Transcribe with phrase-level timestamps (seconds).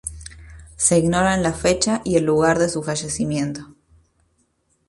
[0.77, 3.67] Se ignoran la fecha y lugar de su fallecimiento.